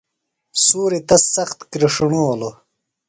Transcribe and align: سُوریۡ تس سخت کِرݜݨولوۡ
سُوریۡ 0.65 1.03
تس 1.07 1.23
سخت 1.35 1.59
کِرݜݨولوۡ 1.71 2.55